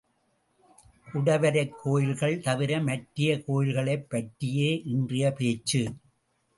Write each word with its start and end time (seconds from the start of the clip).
குடைவரைக் 1.13 1.75
கோயில்கள் 1.83 2.39
தவிர 2.39 2.81
மற்றைய 2.81 3.43
கோயில்களைப் 3.43 4.09
பற்றியே 4.09 4.81
இன்றைய 4.85 5.31
பேச்சு. 5.31 5.93